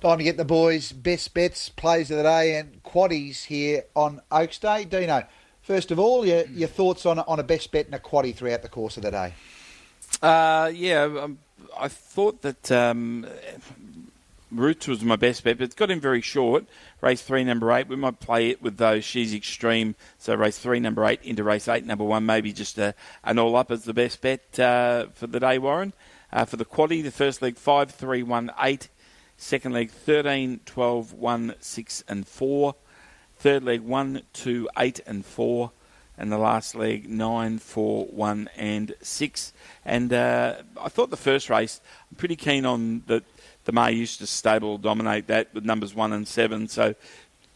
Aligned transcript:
Time 0.00 0.18
to 0.18 0.22
get 0.22 0.36
the 0.36 0.44
boys' 0.44 0.92
best 0.92 1.34
bets, 1.34 1.70
plays 1.70 2.12
of 2.12 2.18
the 2.18 2.22
day, 2.22 2.54
and 2.54 2.80
quaddies 2.84 3.46
here 3.46 3.82
on 3.96 4.20
Oaks 4.30 4.60
Day. 4.60 4.84
Dino, 4.84 5.24
first 5.60 5.90
of 5.90 5.98
all, 5.98 6.24
your, 6.24 6.46
your 6.46 6.68
thoughts 6.68 7.04
on, 7.04 7.18
on 7.18 7.40
a 7.40 7.42
best 7.42 7.72
bet 7.72 7.86
and 7.86 7.94
a 7.96 7.98
quaddie 7.98 8.32
throughout 8.32 8.62
the 8.62 8.68
course 8.68 8.96
of 8.96 9.02
the 9.02 9.10
day? 9.10 9.34
Uh, 10.22 10.70
yeah, 10.72 11.02
um, 11.02 11.38
I 11.76 11.88
thought 11.88 12.42
that 12.42 12.70
um, 12.70 13.26
Roots 14.52 14.86
was 14.86 15.02
my 15.02 15.16
best 15.16 15.42
bet, 15.42 15.58
but 15.58 15.64
it's 15.64 15.74
got 15.74 15.90
him 15.90 15.98
very 15.98 16.20
short. 16.20 16.64
Race 17.00 17.22
three, 17.22 17.42
number 17.42 17.72
eight. 17.72 17.88
We 17.88 17.96
might 17.96 18.20
play 18.20 18.50
it 18.50 18.62
with 18.62 18.76
those. 18.76 19.04
She's 19.04 19.34
extreme. 19.34 19.96
So 20.16 20.36
race 20.36 20.58
three, 20.60 20.78
number 20.78 21.04
eight, 21.06 21.22
into 21.24 21.42
race 21.42 21.66
eight, 21.66 21.84
number 21.84 22.04
one. 22.04 22.24
Maybe 22.24 22.52
just 22.52 22.78
a, 22.78 22.94
an 23.24 23.40
all 23.40 23.56
up 23.56 23.72
as 23.72 23.82
the 23.82 23.94
best 23.94 24.20
bet 24.20 24.60
uh, 24.60 25.06
for 25.12 25.26
the 25.26 25.40
day, 25.40 25.58
Warren. 25.58 25.92
Uh, 26.32 26.44
for 26.44 26.56
the 26.56 26.64
quaddie, 26.64 27.02
the 27.02 27.10
first 27.10 27.42
leg 27.42 27.56
five, 27.56 27.90
three, 27.90 28.22
one, 28.22 28.52
eight. 28.62 28.88
Second 29.40 29.72
leg 29.72 29.92
13, 29.92 30.60
12, 30.66 31.12
1, 31.12 31.54
6, 31.60 32.04
and 32.08 32.26
4. 32.26 32.74
Third 33.38 33.62
leg 33.62 33.80
1, 33.82 34.22
2, 34.32 34.68
8, 34.76 35.00
and 35.06 35.24
4. 35.24 35.70
And 36.18 36.32
the 36.32 36.38
last 36.38 36.74
leg 36.74 37.08
9, 37.08 37.58
4, 37.60 38.06
1, 38.06 38.50
and 38.56 38.94
6. 39.00 39.52
And 39.84 40.12
uh, 40.12 40.56
I 40.82 40.88
thought 40.88 41.10
the 41.10 41.16
first 41.16 41.48
race, 41.48 41.80
I'm 42.10 42.16
pretty 42.16 42.34
keen 42.34 42.66
on 42.66 43.04
the, 43.06 43.22
the 43.64 43.70
Maher 43.70 43.92
Eustace 43.92 44.28
stable 44.28 44.76
dominate 44.76 45.28
that 45.28 45.54
with 45.54 45.64
numbers 45.64 45.94
1 45.94 46.12
and 46.12 46.26
7. 46.26 46.66
So 46.66 46.96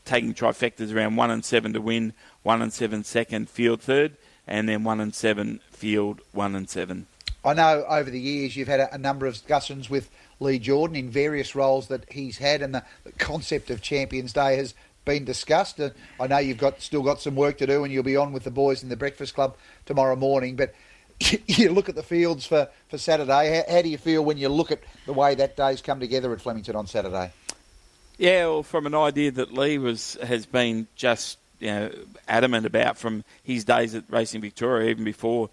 taking 0.05 0.35
trifectas 0.35 0.95
around 0.95 1.17
1 1.17 1.31
and 1.33 1.45
7 1.45 1.73
to 1.73 1.81
win, 1.81 2.13
1 2.45 2.63
and 2.63 2.73
7 2.73 3.03
second, 3.03 3.51
field 3.51 3.83
third, 3.83 4.17
and 4.47 4.69
then 4.69 4.85
1 4.85 5.01
and 5.01 5.17
7 5.17 5.59
field 5.73 6.21
1 6.31 6.55
and 6.55 6.71
7. 6.71 7.09
I 7.45 7.55
know 7.55 7.85
over 7.89 8.11
the 8.11 8.21
years 8.21 8.57
you've 8.57 8.69
had 8.69 8.81
a, 8.81 8.95
a 8.95 8.99
number 8.99 9.27
of 9.27 9.35
discussions 9.35 9.91
with 9.91 10.11
Lee 10.41 10.59
Jordan 10.59 10.97
in 10.97 11.11
various 11.11 11.55
roles 11.55 11.89
that 11.89 12.05
he's 12.11 12.39
had, 12.39 12.63
and 12.63 12.75
the, 12.75 12.85
the 13.05 13.13
concept 13.13 13.71
of 13.71 13.81
Champions 13.83 14.33
Day 14.33 14.57
has 14.57 14.75
been 15.05 15.25
discussed. 15.25 15.79
And 15.79 15.93
I 16.21 16.27
know 16.27 16.39
you've 16.39 16.59
got 16.59 16.81
still 16.81 17.03
got 17.03 17.21
some 17.21 17.35
work 17.35 17.59
to 17.59 17.67
do, 17.67 17.85
and 17.85 17.93
you'll 17.93 18.03
be 18.03 18.17
on 18.17 18.33
with 18.33 18.45
the 18.45 18.51
boys 18.51 18.83
in 18.83 18.89
the 18.89 18.97
Breakfast 18.97 19.35
Club 19.35 19.57
tomorrow 19.87 20.17
morning. 20.17 20.57
But 20.57 20.75
you 21.47 21.71
look 21.71 21.89
at 21.89 21.95
the 21.95 22.03
fields 22.03 22.47
for, 22.47 22.69
for 22.89 22.99
Saturday. 22.99 23.65
How, 23.67 23.75
how 23.75 23.83
do 23.83 23.89
you 23.89 23.99
feel 23.99 24.25
when 24.25 24.39
you 24.39 24.49
look 24.49 24.71
at 24.71 24.81
the 25.07 25.13
way 25.13 25.35
that 25.35 25.57
day's 25.57 25.83
come 25.83 26.01
together 26.01 26.33
at 26.33 26.41
Flemington 26.41 26.77
on 26.77 26.87
Saturday? 26.87 27.33
Yeah, 28.19 28.47
well, 28.47 28.63
from 28.63 28.87
an 28.87 28.95
idea 28.95 29.31
that 29.33 29.53
Lee 29.53 29.79
was 29.79 30.17
has 30.23 30.47
been 30.47 30.87
just 30.95 31.39
you 31.59 31.69
know, 31.69 31.91
adamant 32.29 32.67
about 32.67 32.99
from 32.99 33.25
his 33.43 33.65
days 33.65 33.95
at 33.95 34.05
Racing 34.09 34.41
Victoria, 34.41 34.91
even 34.91 35.05
before 35.05 35.51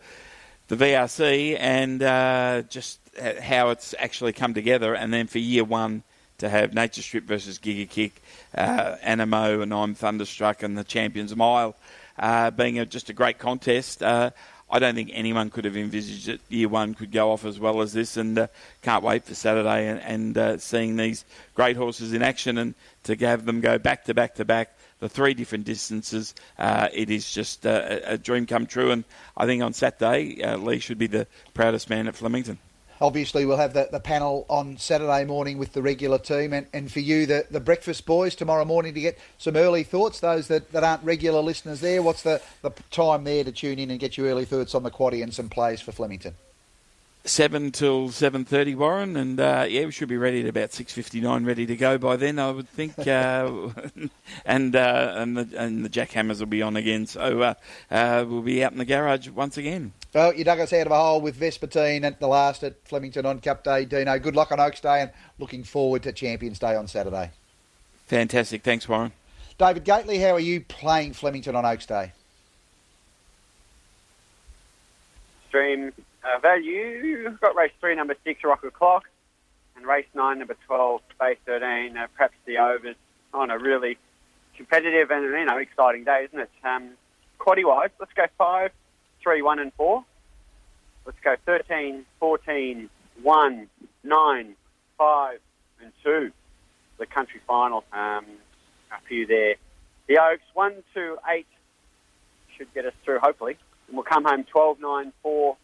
the 0.70 0.76
VRC, 0.76 1.58
and 1.60 2.02
uh, 2.02 2.62
just 2.70 3.00
how 3.42 3.70
it's 3.70 3.94
actually 4.00 4.34
come 4.34 4.54
together. 4.54 4.96
And 4.96 5.12
then 5.12 5.28
for 5.28 5.40
year 5.40 5.64
one 5.64 6.04
to 6.38 6.48
have 6.48 6.74
Nature 6.74 7.02
Strip 7.02 7.26
versus 7.26 7.60
Giga 7.60 7.90
Kick, 7.90 8.22
uh, 8.56 8.96
Anamoe, 9.04 9.62
and 9.62 9.74
I'm 9.74 9.96
Thunderstruck, 9.96 10.64
and 10.64 10.78
the 10.78 10.84
Champions 10.84 11.36
Mile 11.36 11.76
uh, 12.20 12.52
being 12.52 12.80
a, 12.80 12.86
just 12.86 13.10
a 13.10 13.14
great 13.14 13.40
contest. 13.40 14.04
Uh, 14.04 14.30
I 14.72 14.78
don't 14.78 14.94
think 14.94 15.10
anyone 15.14 15.50
could 15.50 15.66
have 15.66 15.76
envisaged 15.76 16.28
that 16.28 16.40
year 16.50 16.70
one 16.70 16.94
could 16.94 17.12
go 17.12 17.32
off 17.32 17.46
as 17.46 17.60
well 17.60 17.82
as 17.82 17.94
this, 17.94 18.16
and 18.16 18.38
uh, 18.38 18.48
can't 18.84 19.04
wait 19.04 19.24
for 19.24 19.34
Saturday 19.34 19.88
and, 19.88 20.00
and 20.02 20.38
uh, 20.38 20.58
seeing 20.60 20.96
these 20.96 21.26
great 21.56 21.78
horses 21.78 22.14
in 22.14 22.22
action 22.22 22.60
and 22.60 22.76
to 23.06 23.16
have 23.16 23.46
them 23.46 23.60
go 23.60 23.80
back 23.80 24.06
to 24.06 24.14
back 24.14 24.36
to 24.36 24.46
back 24.46 24.78
the 25.00 25.10
three 25.10 25.34
different 25.34 25.66
distances. 25.66 26.36
Uh, 26.58 26.90
it 26.94 27.10
is 27.10 27.32
just 27.32 27.66
a, 27.66 28.14
a, 28.14 28.18
dream 28.18 28.46
come 28.46 28.66
true, 28.66 28.92
and 28.92 29.04
I 29.36 29.46
think 29.46 29.64
on 29.64 29.74
Saturday, 29.74 30.44
uh, 30.44 30.58
Lee 30.58 30.80
should 30.80 30.98
be 30.98 31.08
the 31.08 31.28
proudest 31.54 31.90
man 31.90 32.08
at 32.08 32.16
Flemington. 32.16 32.60
Obviously 33.02 33.46
we'll 33.46 33.56
have 33.56 33.72
the, 33.72 33.88
the 33.90 34.02
panel 34.02 34.46
on 34.50 34.78
Saturday 34.78 35.24
morning 35.24 35.58
with 35.58 35.72
the 35.72 35.82
regular 35.82 36.18
team. 36.18 36.52
And, 36.52 36.68
and 36.74 36.92
for 36.92 37.00
you 37.00 37.26
the, 37.26 37.46
the 37.50 37.62
breakfast 37.62 38.06
boys 38.06 38.36
tomorrow 38.36 38.66
morning 38.66 38.94
to 38.94 39.00
get 39.00 39.18
some 39.38 39.56
early 39.56 39.84
thoughts. 39.84 40.20
Those 40.20 40.50
that, 40.50 40.74
that 40.74 40.84
aren't 40.84 41.04
regular 41.06 41.40
listeners 41.40 41.80
there 41.80 42.02
what's 42.02 42.24
the, 42.24 42.42
the 42.62 42.72
time 42.92 43.24
there 43.24 43.46
to 43.46 43.54
tune 43.54 43.80
in 43.80 43.90
and 43.90 44.02
get 44.02 44.18
your 44.18 44.28
early 44.28 44.44
thoughts 44.44 44.76
on 44.76 44.84
the 44.84 44.92
quaddy 44.92 45.24
and 45.24 45.34
some 45.34 45.48
plays 45.48 45.80
for 45.80 45.94
Flemington 45.94 46.36
seven 47.26 47.72
till 47.72 48.10
seven 48.10 48.46
thirty, 48.46 48.76
Warren, 48.76 49.16
and 49.16 49.40
uh, 49.40 49.66
yeah, 49.68 49.86
we 49.86 49.92
should 49.92 50.10
be 50.10 50.18
ready 50.18 50.42
at 50.42 50.48
about 50.48 50.72
six 50.72 50.94
fifty 50.94 51.22
nine, 51.22 51.46
ready 51.46 51.66
to 51.66 51.76
go 51.76 51.98
by 51.98 52.16
then, 52.16 52.40
I 52.40 52.52
would 52.52 52.70
think. 52.70 52.98
Uh, 53.08 53.70
and 54.46 54.76
uh, 54.76 55.14
and 55.16 55.38
the 55.38 55.50
and 55.58 55.86
the 55.86 55.90
jackhammers 55.90 56.40
will 56.40 56.48
be 56.48 56.62
on 56.62 56.76
again, 56.76 57.06
so 57.06 57.42
uh, 57.42 57.54
uh, 57.92 58.26
we'll 58.28 58.42
be 58.42 58.64
out 58.64 58.72
in 58.72 58.78
the 58.78 58.86
garage 58.86 59.30
once 59.30 59.58
again. 59.58 59.94
Well, 60.14 60.34
you 60.34 60.44
dug 60.44 60.60
us 60.60 60.74
out 60.74 60.88
of 60.88 60.92
a 60.92 61.00
hole 61.00 61.22
with 61.22 61.40
Vespertine 61.40 62.04
at 62.04 62.20
the 62.20 62.28
last 62.28 62.64
at 62.64 62.88
Flemington 62.88 63.26
on 63.26 63.40
Cup 63.40 63.64
Day, 63.64 63.86
Dino. 63.86 64.18
Good 64.18 64.36
luck 64.36 64.52
on 64.52 64.60
Oaks 64.60 64.82
Day, 64.82 65.02
and 65.02 65.12
looking 65.38 65.64
forward 65.64 66.04
to 66.04 66.12
Champions 66.12 66.60
Day 66.60 66.76
on 66.76 66.88
Saturday. 66.88 67.32
Fantastic, 68.08 68.64
thanks, 68.64 68.90
Warren. 68.90 69.12
David 69.60 69.84
Gately, 69.84 70.20
how 70.20 70.32
are 70.32 70.40
you 70.40 70.62
playing 70.62 71.14
Flemington 71.14 71.56
on 71.56 71.66
Oaks 71.66 71.86
Day? 71.86 72.14
Stream 75.50 75.92
uh, 76.24 76.40
value, 76.40 77.36
got 77.42 77.56
race 77.56 77.72
three, 77.80 77.96
number 77.96 78.16
six, 78.24 78.44
Rocket 78.44 78.74
Clock, 78.74 79.10
and 79.76 79.86
race 79.86 80.06
nine, 80.14 80.40
number 80.40 80.56
12, 80.68 81.02
Space 81.16 81.38
13, 81.46 81.98
uh, 81.98 82.08
perhaps 82.16 82.36
the 82.46 82.60
overs 82.60 82.96
on 83.34 83.50
a 83.50 83.58
really 83.58 83.98
competitive 84.56 85.10
and, 85.12 85.24
you 85.24 85.46
know, 85.46 85.58
exciting 85.58 86.04
day, 86.04 86.26
isn't 86.28 86.40
it? 86.40 86.50
Um, 86.64 86.92
quaddy 87.40 87.66
wise, 87.66 87.90
let's 88.00 88.14
go 88.14 88.26
five, 88.38 88.72
three, 89.22 89.42
one, 89.42 89.60
and 89.60 89.74
four. 89.74 90.06
Let's 91.06 91.18
go 91.24 91.36
13, 91.46 92.06
14, 92.20 92.90
1, 93.24 93.68
9, 94.04 94.56
5, 94.98 95.40
and 95.82 95.92
2. 96.04 96.32
The 97.00 97.06
country 97.06 97.42
final, 97.48 97.84
um, 97.92 98.26
a 98.92 99.02
few 99.08 99.26
there. 99.26 99.56
The 100.08 100.20
Oaks, 100.20 100.44
1, 100.54 100.84
2, 100.94 101.18
8 101.28 101.48
should 102.58 102.74
get 102.74 102.86
us 102.86 102.94
through, 103.04 103.20
hopefully. 103.20 103.58
And 103.90 103.98
we'll 103.98 104.04
come 104.04 104.24
home 104.24 104.44
12, 104.44 104.80
9, 104.80 105.14
4, 105.24 105.58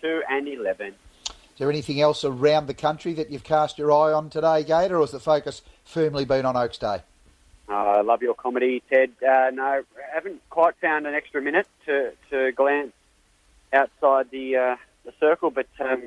2 0.00 0.22
and 0.30 0.48
11. 0.48 0.86
Is 0.88 1.32
there 1.58 1.70
anything 1.70 2.00
else 2.00 2.24
around 2.24 2.68
the 2.68 2.74
country 2.74 3.12
that 3.14 3.30
you've 3.30 3.44
cast 3.44 3.76
your 3.76 3.92
eye 3.92 4.12
on 4.12 4.30
today, 4.30 4.64
Gator, 4.64 4.96
or 4.96 5.00
has 5.00 5.10
the 5.10 5.20
focus 5.20 5.60
firmly 5.84 6.24
been 6.24 6.46
on 6.46 6.56
Oaks 6.56 6.78
Day? 6.78 7.02
Uh, 7.68 7.74
I 7.74 8.00
love 8.00 8.22
your 8.22 8.32
comedy, 8.32 8.82
Ted. 8.88 9.10
Uh, 9.22 9.50
no, 9.52 9.82
haven't 10.12 10.40
quite 10.48 10.74
found 10.80 11.06
an 11.06 11.14
extra 11.14 11.42
minute 11.42 11.68
to, 11.84 12.12
to 12.30 12.50
glance 12.52 12.92
outside 13.74 14.30
the 14.30 14.56
uh, 14.56 14.76
the 15.04 15.12
circle, 15.20 15.50
but 15.50 15.68
um, 15.78 16.02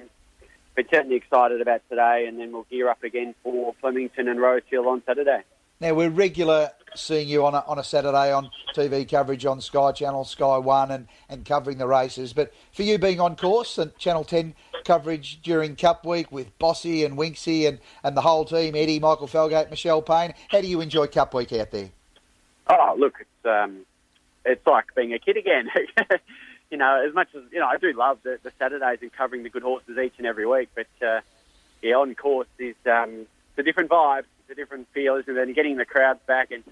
but 0.76 0.86
certainly 0.90 1.16
excited 1.16 1.62
about 1.62 1.82
today, 1.88 2.26
and 2.28 2.40
then 2.40 2.52
we'll 2.52 2.66
gear 2.70 2.90
up 2.90 3.04
again 3.04 3.36
for 3.44 3.76
Flemington 3.80 4.28
and 4.28 4.42
Rosehill 4.42 4.90
on 4.90 5.04
Saturday. 5.06 5.44
Now 5.80 5.94
we're 5.94 6.10
regular 6.10 6.72
seeing 6.96 7.28
you 7.28 7.46
on 7.46 7.54
a, 7.54 7.64
on 7.68 7.80
a 7.80 7.84
Saturday 7.84 8.32
on 8.32 8.50
TV 8.76 9.10
coverage 9.10 9.46
on 9.46 9.62
Sky 9.62 9.92
Channel, 9.92 10.26
Sky 10.26 10.58
One, 10.58 10.92
and, 10.92 11.08
and 11.30 11.46
covering 11.46 11.78
the 11.78 11.88
races. 11.88 12.34
But 12.34 12.54
for 12.74 12.84
you 12.84 12.98
being 12.98 13.20
on 13.20 13.36
course 13.36 13.78
and 13.78 13.96
Channel 13.98 14.24
Ten 14.24 14.54
coverage 14.86 15.42
during 15.42 15.76
Cup 15.76 16.06
Week 16.06 16.32
with 16.32 16.58
Bossy 16.60 17.04
and 17.04 17.18
Winksy 17.18 17.68
and, 17.68 17.80
and 18.04 18.18
the 18.18 18.22
whole 18.22 18.46
team, 18.46 18.76
Eddie, 18.76 19.00
Michael 19.00 19.28
Felgate, 19.28 19.70
Michelle 19.70 20.02
Payne, 20.02 20.34
how 20.50 20.62
do 20.62 20.68
you 20.68 20.82
enjoy 20.82 21.08
Cup 21.08 21.34
Week 21.34 21.52
out 21.54 21.72
there? 21.72 21.90
Oh, 22.68 22.96
look, 22.98 23.16
it's 23.20 23.46
um, 23.46 23.86
it's 24.46 24.66
like 24.66 24.86
being 24.96 25.14
a 25.14 25.20
kid 25.20 25.38
again. 25.38 25.70
you 26.72 26.78
know, 26.78 27.04
as 27.08 27.14
much 27.14 27.30
as 27.36 27.44
you 27.52 27.60
know, 27.60 27.68
I 27.68 27.78
do 27.78 27.94
love 27.94 28.20
the, 28.24 28.38
the 28.44 28.52
Saturdays 28.60 29.00
and 29.02 29.12
covering 29.12 29.44
the 29.44 29.50
good 29.50 29.64
horses 29.64 29.98
each 29.98 30.14
and 30.18 30.28
every 30.28 30.46
week. 30.46 30.70
But 30.74 30.88
uh, 31.06 31.22
yeah, 31.82 31.96
on 31.96 32.16
course 32.16 32.48
is 32.60 32.76
um, 32.86 33.26
it's 33.52 33.60
a 33.60 33.64
different 33.64 33.90
vibe 33.90 34.24
a 34.54 34.56
different 34.56 34.88
feel, 34.94 35.16
and 35.16 35.38
then 35.38 35.54
getting 35.54 35.78
the 35.78 35.86
crowds 35.86 36.20
back 36.26 36.52
and 36.52 36.64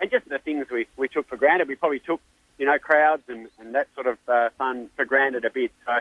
and 0.00 0.10
just 0.10 0.28
the 0.28 0.38
things 0.38 0.66
we, 0.70 0.86
we 0.96 1.08
took 1.08 1.28
for 1.28 1.36
granted. 1.36 1.68
We 1.68 1.74
probably 1.74 2.00
took 2.00 2.20
you 2.58 2.66
know 2.66 2.78
crowds 2.78 3.22
and, 3.28 3.48
and 3.58 3.74
that 3.74 3.88
sort 3.94 4.06
of 4.06 4.18
uh, 4.28 4.50
fun 4.58 4.88
for 4.96 5.04
granted 5.04 5.44
a 5.44 5.50
bit. 5.50 5.72
So 5.86 5.98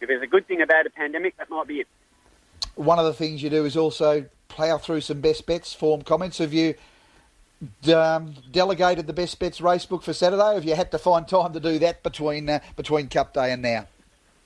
if 0.00 0.08
there's 0.08 0.22
a 0.22 0.26
good 0.26 0.46
thing 0.46 0.62
about 0.62 0.86
a 0.86 0.90
pandemic, 0.90 1.36
that 1.38 1.50
might 1.50 1.66
be 1.66 1.80
it. 1.80 1.88
One 2.74 2.98
of 2.98 3.04
the 3.04 3.12
things 3.12 3.42
you 3.42 3.50
do 3.50 3.64
is 3.64 3.76
also 3.76 4.26
plough 4.48 4.78
through 4.78 5.02
some 5.02 5.20
best 5.20 5.46
bets, 5.46 5.72
form 5.72 6.02
comments. 6.02 6.38
Have 6.38 6.52
you 6.52 6.74
um, 7.94 8.34
delegated 8.50 9.06
the 9.06 9.12
best 9.12 9.38
bets 9.38 9.60
racebook 9.60 10.02
for 10.02 10.12
Saturday? 10.12 10.54
have 10.54 10.64
you 10.64 10.74
had 10.74 10.90
to 10.92 10.98
find 10.98 11.28
time 11.28 11.52
to 11.52 11.60
do 11.60 11.78
that 11.80 12.02
between 12.02 12.48
uh, 12.48 12.60
between 12.76 13.08
Cup 13.08 13.34
Day 13.34 13.52
and 13.52 13.62
now? 13.62 13.86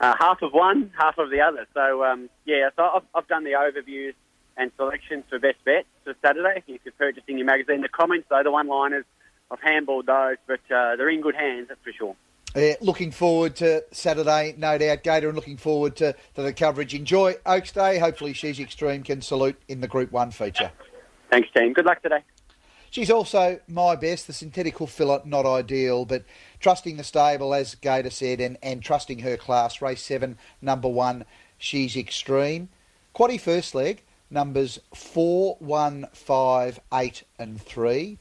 Uh, 0.00 0.14
half 0.19 0.42
of 0.42 0.52
one, 0.52 0.90
half 0.98 1.16
of 1.19 1.30
the 1.30 1.40
other. 1.40 1.66
So 1.72 2.04
um, 2.04 2.28
yeah, 2.44 2.70
so 2.76 2.82
I've, 2.82 3.02
I've 3.14 3.28
done 3.28 3.44
the 3.44 3.52
overviews 3.52 4.14
and 4.56 4.70
selections 4.76 5.24
for 5.28 5.38
best 5.38 5.64
bets 5.64 5.86
for 6.04 6.14
Saturday. 6.24 6.62
If 6.66 6.80
you're 6.84 6.92
purchasing 6.98 7.38
your 7.38 7.46
magazine, 7.46 7.80
the 7.80 7.88
comments 7.88 8.26
though, 8.30 8.42
the 8.42 8.50
one-liners, 8.50 9.04
I've 9.50 9.60
handballed 9.60 10.06
those, 10.06 10.36
but 10.46 10.60
uh, 10.74 10.96
they're 10.96 11.10
in 11.10 11.20
good 11.20 11.34
hands, 11.34 11.68
that's 11.68 11.80
for 11.82 11.92
sure. 11.92 12.16
Uh, 12.56 12.74
looking 12.80 13.10
forward 13.10 13.56
to 13.56 13.82
Saturday, 13.90 14.54
no 14.56 14.78
doubt, 14.78 15.02
Gator, 15.02 15.28
and 15.28 15.34
looking 15.34 15.56
forward 15.56 15.96
to, 15.96 16.14
to 16.34 16.42
the 16.42 16.52
coverage. 16.52 16.94
Enjoy 16.94 17.34
Oaks 17.44 17.72
Day. 17.72 17.98
Hopefully, 17.98 18.32
She's 18.32 18.60
Extreme 18.60 19.02
can 19.02 19.22
salute 19.22 19.60
in 19.66 19.80
the 19.80 19.88
Group 19.88 20.12
1 20.12 20.30
feature. 20.30 20.70
Thanks, 21.30 21.48
team. 21.56 21.72
Good 21.72 21.84
luck 21.84 22.00
today. 22.00 22.20
She's 22.90 23.10
also 23.10 23.58
my 23.66 23.96
best. 23.96 24.28
The 24.28 24.32
synthetical 24.32 24.86
filler, 24.86 25.20
not 25.24 25.44
ideal, 25.44 26.04
but 26.04 26.24
trusting 26.60 26.96
the 26.96 27.02
stable, 27.02 27.52
as 27.52 27.74
Gator 27.74 28.10
said, 28.10 28.40
and, 28.40 28.56
and 28.62 28.80
trusting 28.84 29.18
her 29.18 29.36
class. 29.36 29.82
Race 29.82 30.02
7, 30.02 30.38
number 30.62 30.88
1, 30.88 31.24
She's 31.58 31.96
Extreme. 31.96 32.68
Quaddy 33.12 33.40
first 33.40 33.74
leg, 33.74 34.02
numbers 34.31 34.79
4, 34.94 35.56
1, 35.59 36.06
5, 36.12 36.81
8 36.93 37.23
and 37.38 37.61
3. 37.61 38.19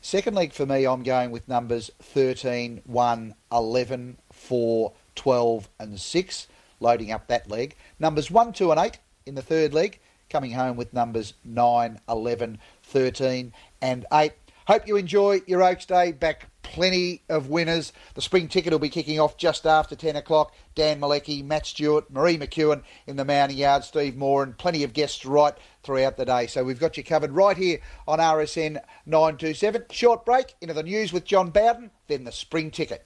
Second 0.00 0.34
leg 0.34 0.52
for 0.52 0.64
me, 0.64 0.86
I'm 0.86 1.02
going 1.02 1.30
with 1.30 1.48
numbers 1.48 1.90
13, 2.00 2.82
1, 2.84 3.34
11, 3.50 4.18
4, 4.32 4.92
12 5.14 5.68
and 5.80 6.00
6, 6.00 6.46
loading 6.80 7.10
up 7.10 7.26
that 7.26 7.50
leg. 7.50 7.74
Numbers 7.98 8.30
1, 8.30 8.52
2 8.52 8.70
and 8.70 8.80
8 8.80 8.98
in 9.26 9.34
the 9.34 9.42
third 9.42 9.74
leg, 9.74 9.98
coming 10.30 10.52
home 10.52 10.76
with 10.76 10.94
numbers 10.94 11.34
9, 11.44 12.00
11, 12.08 12.58
13 12.84 13.52
and 13.82 14.06
8. 14.12 14.32
Hope 14.66 14.86
you 14.86 14.96
enjoy 14.96 15.40
your 15.46 15.62
Oaks 15.62 15.86
Day. 15.86 16.12
Back 16.12 16.46
plenty 16.72 17.22
of 17.28 17.48
winners. 17.48 17.92
The 18.14 18.22
spring 18.22 18.48
ticket 18.48 18.72
will 18.72 18.78
be 18.78 18.88
kicking 18.88 19.18
off 19.18 19.36
just 19.36 19.66
after 19.66 19.96
10 19.96 20.16
o'clock. 20.16 20.54
Dan 20.74 21.00
Malecki, 21.00 21.44
Matt 21.44 21.66
Stewart, 21.66 22.10
Marie 22.10 22.38
McEwen 22.38 22.82
in 23.06 23.16
the 23.16 23.24
Mounting 23.24 23.58
Yard, 23.58 23.84
Steve 23.84 24.16
Moore, 24.16 24.42
and 24.42 24.56
plenty 24.56 24.84
of 24.84 24.92
guests 24.92 25.24
right 25.24 25.54
throughout 25.82 26.16
the 26.16 26.24
day. 26.24 26.46
So 26.46 26.62
we've 26.64 26.78
got 26.78 26.96
you 26.96 27.04
covered 27.04 27.32
right 27.32 27.56
here 27.56 27.80
on 28.06 28.18
RSN 28.18 28.78
927. 29.06 29.84
Short 29.90 30.24
break 30.24 30.54
into 30.60 30.74
the 30.74 30.82
news 30.82 31.12
with 31.12 31.24
John 31.24 31.50
Bowden, 31.50 31.90
then 32.06 32.24
the 32.24 32.32
spring 32.32 32.70
ticket. 32.70 33.04